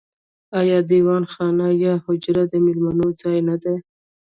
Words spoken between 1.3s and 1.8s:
خانه